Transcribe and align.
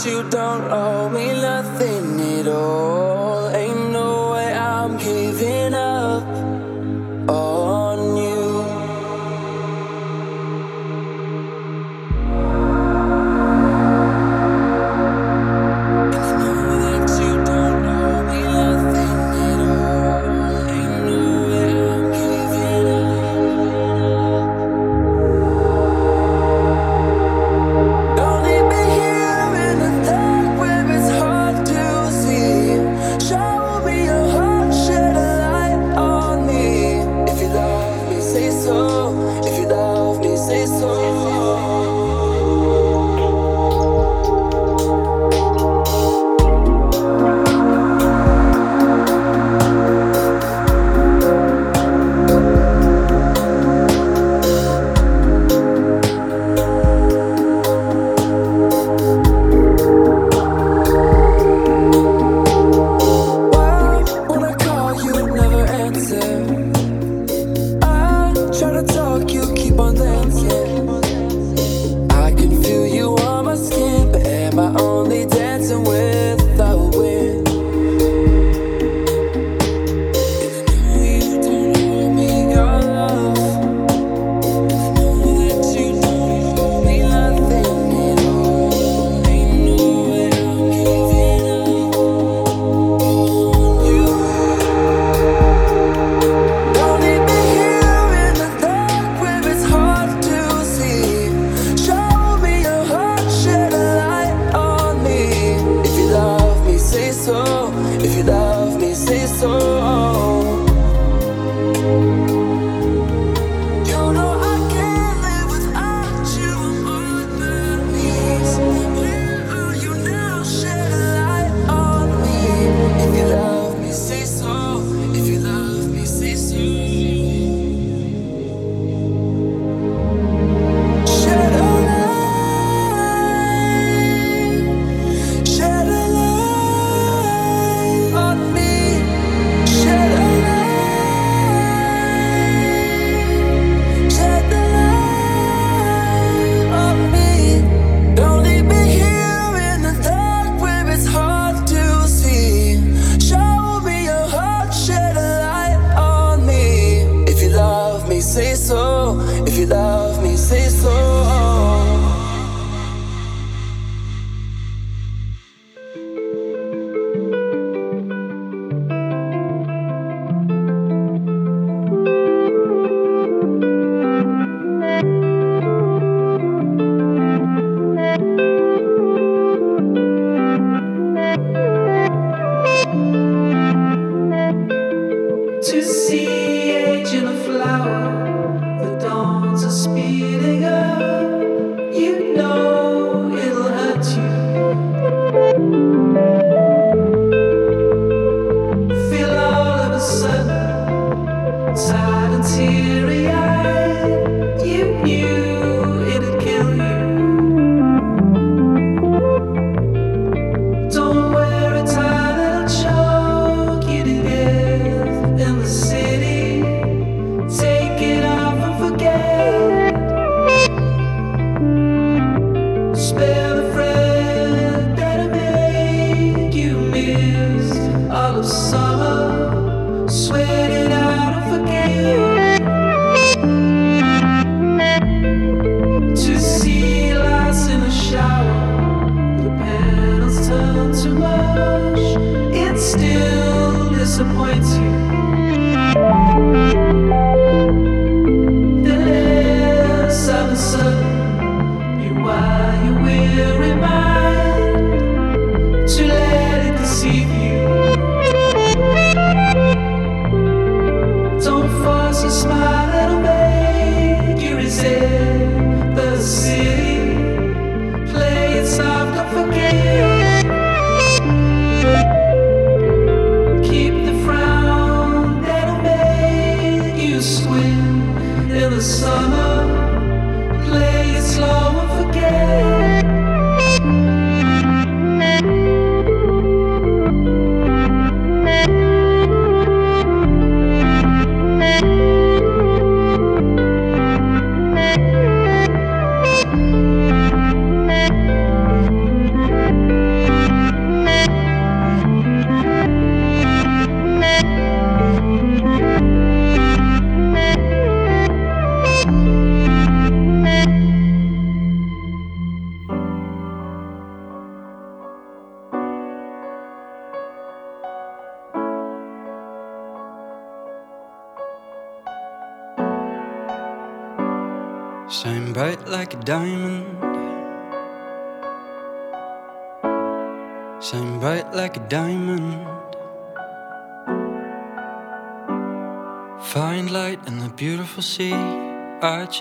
you 0.00 0.22
don't 0.30 0.64
owe 0.72 1.08
me 1.10 1.34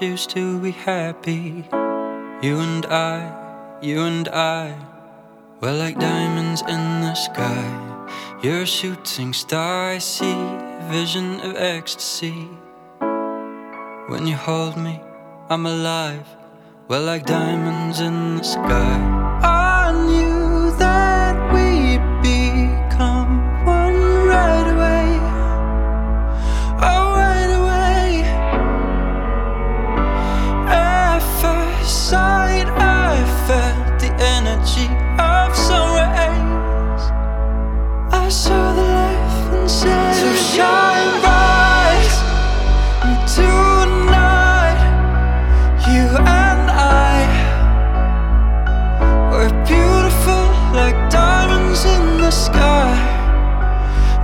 choose 0.01 0.25
to 0.25 0.57
be 0.59 0.71
happy. 0.71 1.63
You 2.41 2.57
and 2.57 2.83
I, 2.87 3.77
you 3.83 4.01
and 4.01 4.27
I, 4.29 4.73
we're 5.59 5.77
like 5.77 5.99
diamonds 5.99 6.61
in 6.61 7.01
the 7.01 7.13
sky. 7.13 8.07
You're 8.41 8.63
a 8.63 8.65
shooting 8.65 9.31
star, 9.31 9.91
I 9.91 9.99
see 9.99 10.33
vision 10.89 11.39
of 11.41 11.55
ecstasy. 11.55 12.49
When 14.07 14.25
you 14.25 14.37
hold 14.37 14.75
me, 14.75 14.99
I'm 15.51 15.67
alive. 15.67 16.25
We're 16.87 17.05
like 17.05 17.27
diamonds 17.27 17.99
in 17.99 18.37
the 18.37 18.43
sky. 18.43 19.20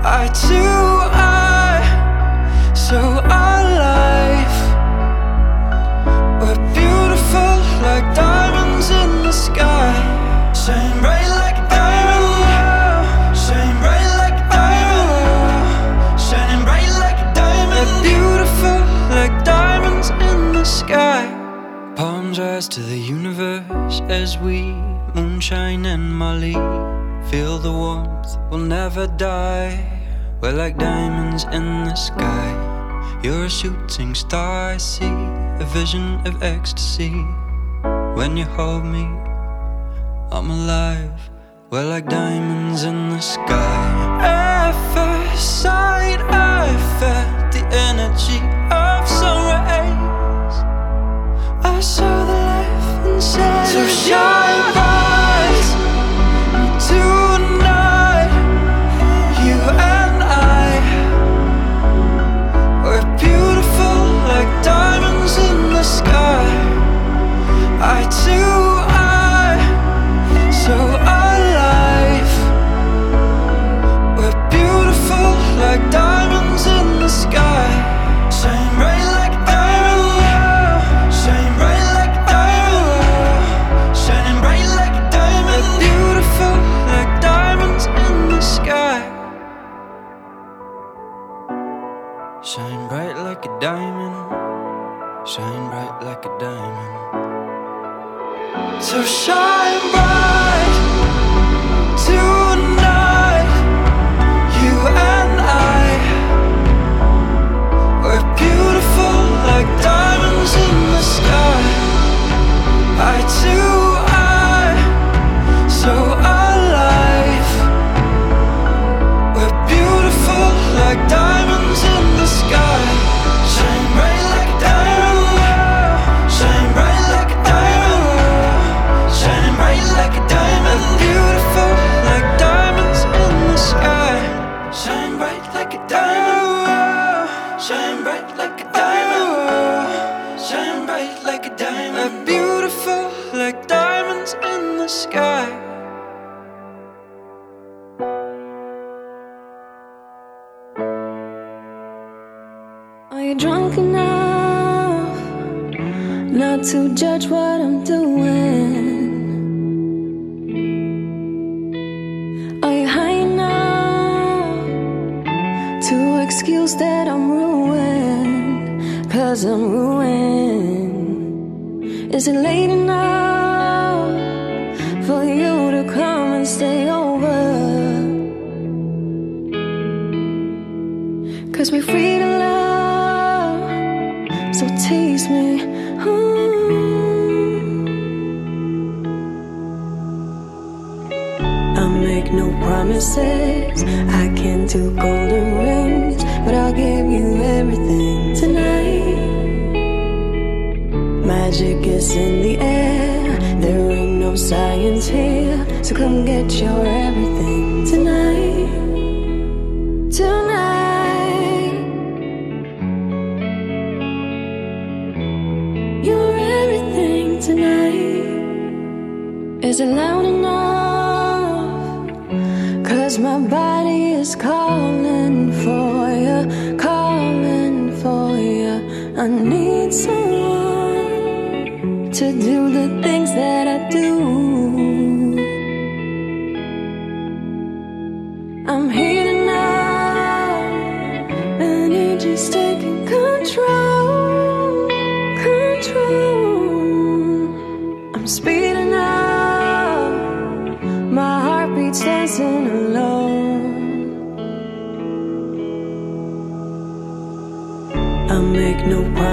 Our 0.08 0.30
two 0.30 0.54
are 0.56 1.84
so 2.74 2.98
alive. 3.26 4.56
We're 6.40 6.64
beautiful 6.74 7.56
like 7.84 8.16
diamonds 8.16 8.90
in 8.90 9.24
the 9.24 9.34
sky. 9.34 9.92
Shine 10.54 11.02
bright 11.02 11.28
like 11.28 11.60
diamonds, 11.70 12.40
diamond. 12.56 13.38
Shine 13.38 13.78
bright 13.84 14.10
like 14.24 14.40
a. 14.56 14.72
Shining 16.18 16.64
bright 16.64 16.94
like 17.04 17.20
a. 17.36 17.50
We're 17.68 18.02
beautiful 18.02 18.80
like 19.12 19.44
diamonds 19.44 20.10
in 20.10 20.54
the 20.54 20.64
sky. 20.64 21.28
Palm 21.98 22.32
rise 22.32 22.70
to 22.70 22.80
the 22.80 22.98
universe 22.98 24.02
as 24.08 24.38
we 24.38 24.72
moonshine 25.14 25.86
and 25.86 26.16
Molly. 26.18 26.54
Feel 27.30 27.58
the 27.58 27.74
warmth, 27.74 28.38
we'll 28.50 28.62
never 28.62 29.06
die. 29.06 29.97
We're 30.40 30.54
like 30.54 30.78
diamonds 30.78 31.46
in 31.46 31.86
the 31.86 31.96
sky. 31.96 32.54
You're 33.24 33.46
a 33.46 33.50
shooting 33.50 34.14
star, 34.14 34.74
I 34.74 34.78
see 34.78 35.10
a 35.60 35.66
vision 35.74 36.22
of 36.28 36.44
ecstasy. 36.44 37.10
When 38.14 38.38
you 38.38 38.46
hold 38.46 38.86
me, 38.86 39.06
I'm 40.32 40.52
alive. 40.52 41.20
We're 41.72 41.86
like 41.86 42.08
diamonds 42.08 42.84
in 42.84 43.10
the 43.10 43.20
sky. 43.20 44.20
At 44.22 44.74
first 44.94 45.64
sight, 45.64 46.22
I 46.30 46.68
felt 47.00 47.52
the 47.52 47.66
energy 47.76 48.40
of 48.70 49.08
sun 49.10 49.42
rays. 49.66 50.56
I 51.66 51.80
saw 51.82 52.26
the 52.26 52.34
life 52.34 53.08
inside. 53.08 53.68
So 53.68 53.88
shine. 53.88 54.47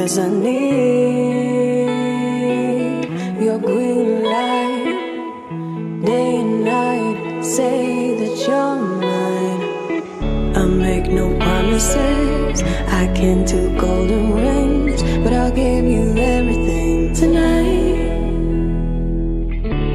Cause 0.00 0.16
I 0.18 0.28
need 0.30 1.84
your 3.38 3.58
green 3.58 4.22
light 4.22 4.96
day 6.02 6.36
and 6.36 6.64
night. 6.64 7.44
Say 7.44 8.14
that 8.20 8.48
you're 8.48 8.76
mine. 9.02 10.56
I'll 10.56 10.68
make 10.68 11.06
no 11.10 11.36
promises. 11.36 12.62
I 12.88 13.12
can't 13.14 13.46
do 13.46 13.78
golden 13.78 14.32
rings, 14.32 15.02
but 15.22 15.34
I'll 15.34 15.52
give 15.52 15.84
you 15.84 16.16
everything 16.16 17.12
tonight. 17.12 18.08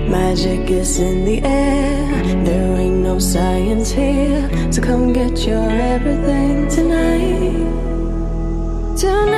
Magic 0.07 0.69
is 0.69 0.99
in 0.99 1.25
the 1.25 1.41
air. 1.41 2.43
There 2.45 2.77
ain't 2.77 3.01
no 3.09 3.17
science 3.17 3.89
here. 3.89 4.71
So 4.71 4.83
come 4.83 5.13
get 5.13 5.47
your 5.47 5.67
everything 5.67 6.67
tonight. 6.69 7.65
Tonight. 8.99 9.34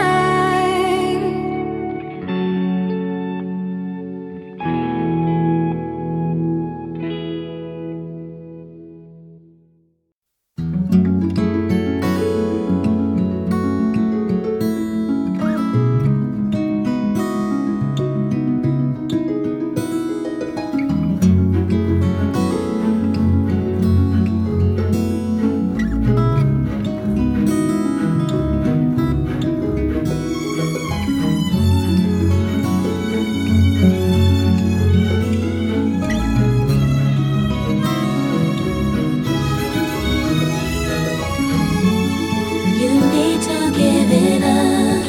To 43.42 43.72
give 43.72 44.10
it 44.12 44.44
up. 44.44 45.04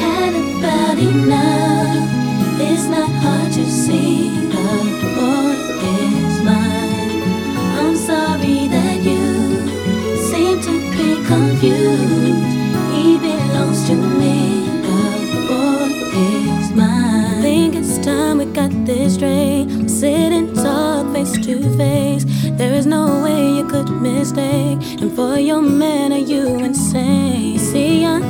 Had 0.00 0.34
about 0.34 0.98
enough. 0.98 2.08
It's 2.60 2.86
not 2.86 3.10
hard 3.22 3.52
to 3.52 3.64
see 3.66 4.28
the 4.52 4.68
boy 5.16 5.54
is 5.94 6.36
mine. 6.48 7.22
I'm 7.80 7.96
sorry 7.96 8.68
that 8.68 8.98
you 9.08 9.22
seem 10.30 10.60
to 10.62 10.74
be 10.96 11.10
confused. 11.26 12.52
He 12.94 13.18
belongs 13.18 13.86
to 13.88 13.94
me. 13.94 14.64
The 14.86 15.40
boy 15.48 15.90
is 16.16 16.72
mine. 16.72 17.42
Think 17.42 17.74
it's 17.76 17.98
time 17.98 18.38
we 18.38 18.46
got 18.46 18.70
this 18.86 19.14
straight. 19.14 19.68
Sit 19.88 20.32
and 20.32 20.54
talk 20.54 21.12
face 21.12 21.32
to 21.46 21.54
face. 21.76 22.24
There 22.58 22.74
is 22.74 22.86
no 22.86 23.22
way 23.22 23.52
you 23.56 23.64
could 23.68 23.90
mistake. 24.00 24.78
And 25.00 25.12
for 25.14 25.38
your 25.38 25.62
man, 25.62 26.12
are 26.12 26.18
you 26.18 26.58
insane? 26.58 27.57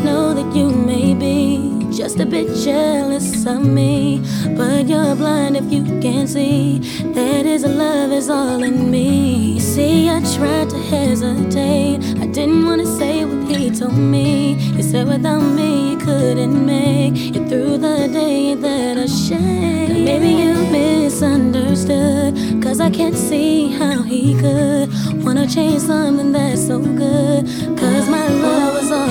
Know 0.05 0.33
that 0.33 0.55
you 0.55 0.71
may 0.71 1.15
be 1.15 1.79
just 1.93 2.21
a 2.21 2.27
bit 2.27 2.47
jealous 2.65 3.45
of 3.47 3.67
me. 3.67 4.23
But 4.57 4.87
you're 4.87 5.17
blind 5.17 5.57
if 5.57 5.71
you 5.73 5.83
can't 6.01 6.29
see 6.29 6.79
that 7.15 7.45
his 7.45 7.65
love 7.65 8.13
is 8.13 8.31
all 8.31 8.63
in 8.63 8.91
me. 8.91 9.59
See, 9.59 10.09
I 10.09 10.21
tried 10.37 10.71
to 10.71 10.79
hesitate. 10.79 11.99
I 12.21 12.27
didn't 12.27 12.65
want 12.67 12.81
to 12.83 12.87
say 12.87 13.25
what 13.25 13.51
he 13.51 13.71
told 13.71 13.99
me. 13.99 14.55
He 14.55 14.83
said 14.83 15.09
without 15.09 15.41
me, 15.41 15.91
you 15.91 15.99
couldn't 15.99 16.65
make 16.65 17.35
it 17.37 17.49
through 17.49 17.79
the 17.79 18.09
day 18.13 18.55
that 18.55 18.97
I 18.97 19.07
shame. 19.07 20.05
Maybe 20.05 20.29
you 20.29 20.55
misunderstood. 20.71 22.63
Cause 22.63 22.81
I 22.81 22.91
can't 22.91 23.17
see 23.17 23.73
how 23.73 24.03
he 24.03 24.39
could 24.39 24.89
wanna 25.25 25.47
change 25.49 25.81
something 25.83 26.33
that's 26.33 26.67
so 26.67 26.79
good. 26.79 27.47
Cause 27.79 28.09
my 28.09 28.29
love 28.29 28.75
was 28.75 28.91
all 28.93 29.09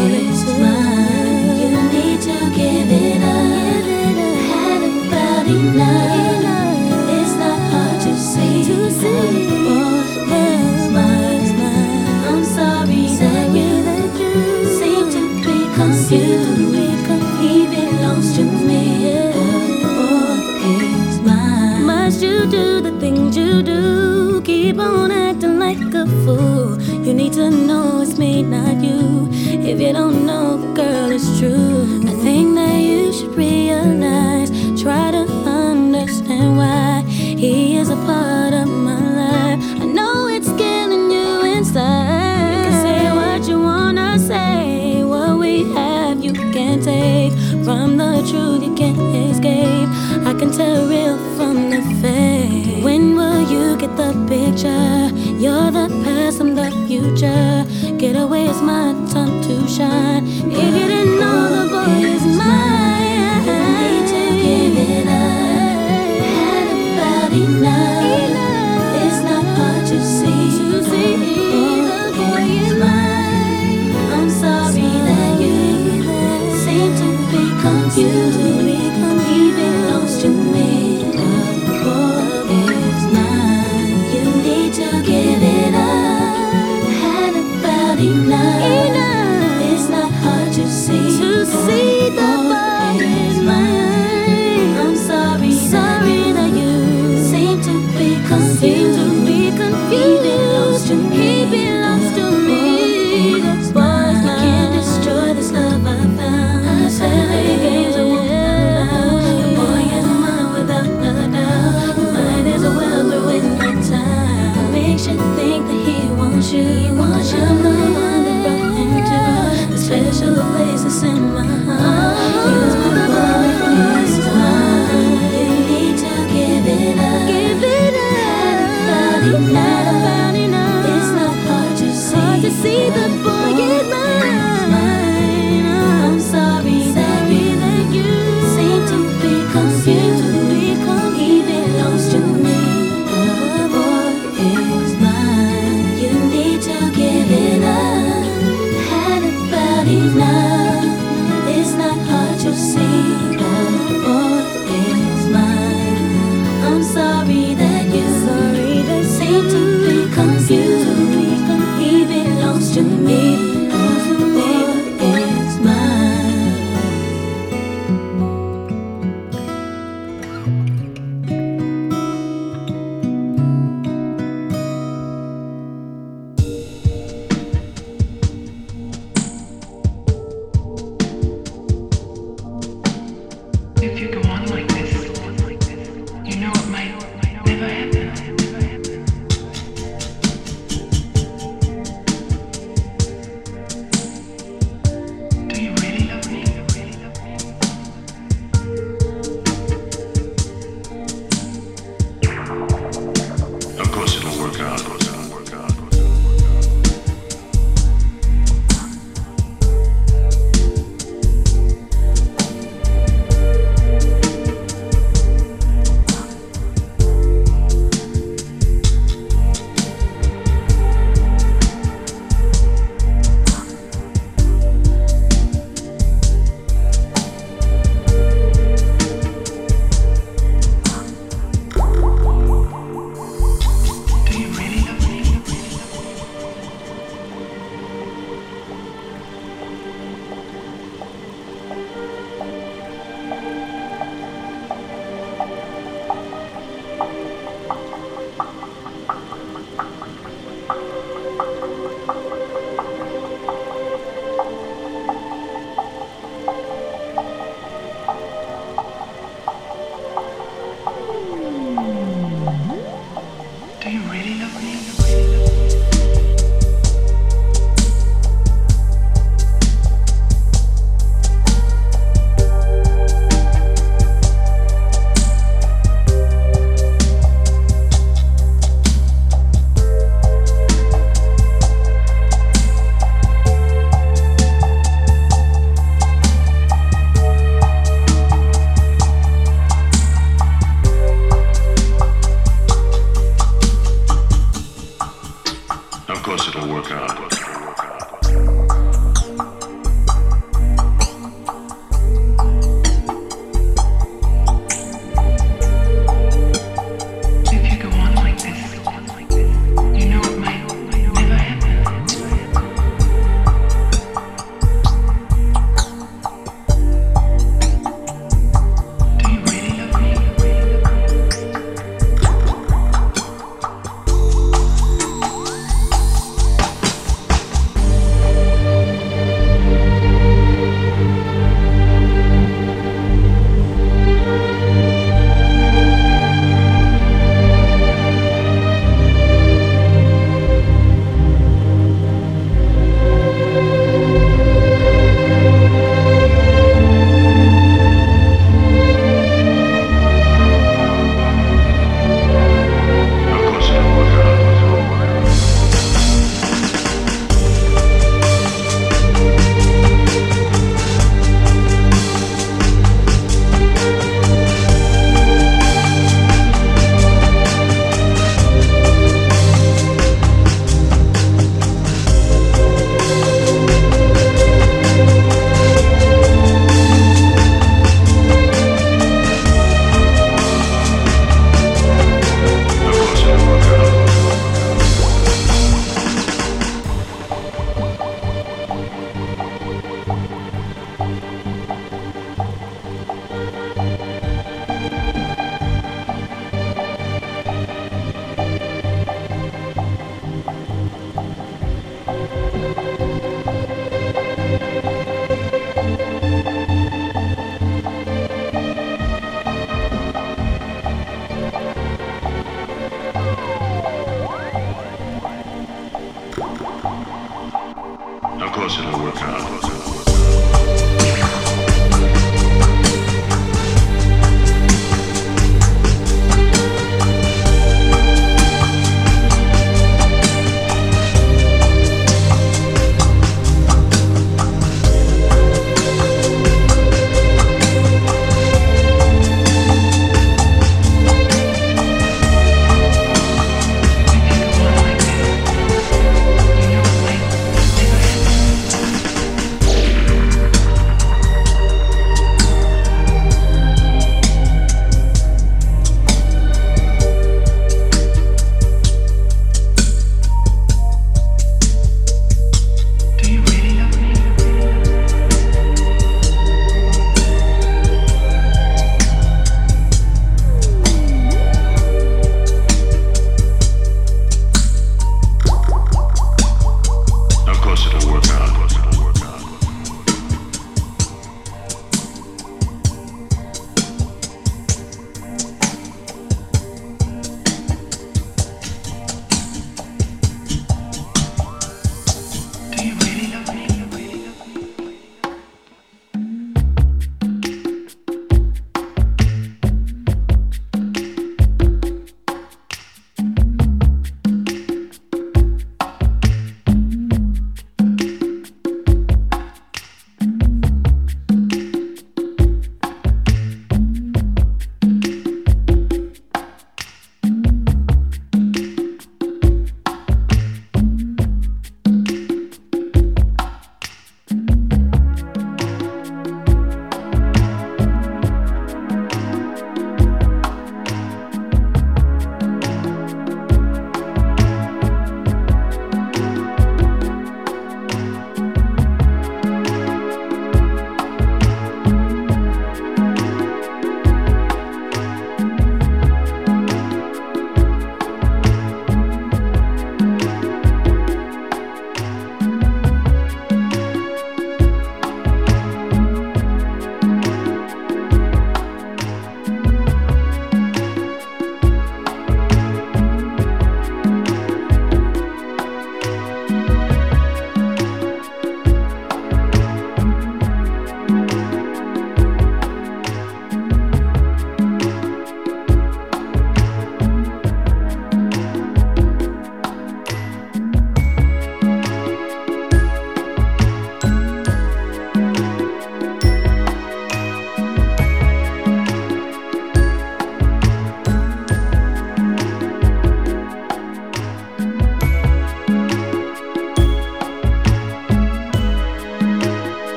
up. 2.92 3.86
Had 4.50 4.84
about 4.84 5.48
enough. 5.48 7.10
It's 7.18 7.34
not 7.44 7.60
hard 7.72 8.02
to 8.02 8.14
see. 8.16 8.56
Mine. 10.94 11.60
I'm 12.28 12.44
sorry 12.44 13.08
that 13.22 13.48
you 13.56 14.34
seem 14.80 15.06
to 15.16 15.22
be 15.44 15.58
confused. 15.76 16.66
He 17.42 17.54
belongs 17.68 18.30
to 18.38 18.44
me. 18.44 18.84
Must 21.86 22.22
you 22.24 22.46
do 22.48 22.82
the 22.82 22.92
things 23.00 23.36
you 23.38 23.62
do? 23.62 24.42
Keep 24.42 24.80
on 24.80 25.12
acting 25.12 25.60
like 25.60 25.80
a 25.94 26.06
fool. 26.24 26.82
You 27.06 27.14
need 27.14 27.34
to 27.34 27.50
know 27.50 28.02
it's 28.02 28.18
me, 28.18 28.44
not 28.44 28.82
you. 28.82 29.28
If 29.32 29.80
you 29.80 29.92
don't 29.94 30.26
know, 30.26 30.58
girl, 30.74 31.12
it's 31.12 31.40
true. 31.40 32.07
You 48.38 48.74
can't 48.76 49.16
escape. 49.32 49.90
I 50.26 50.34
can 50.40 50.52
tell 50.52 50.88
real 50.88 51.18
from 51.36 51.70
the 51.70 51.82
fake. 52.02 52.84
When 52.84 53.16
will 53.16 53.42
you 53.54 53.78
get 53.78 53.96
the 53.98 54.12
picture? 54.28 55.10
You're 55.44 55.72
the 55.72 55.88
past, 56.04 56.40
I'm 56.42 56.56
the 56.56 56.70
future. 56.88 57.66
Get 57.98 58.16
away, 58.16 58.46
it's 58.46 58.62
my 58.62 58.94
time 59.14 59.42
to 59.44 59.68
shine. 59.68 60.24
If 60.52 60.72
you 60.80 60.87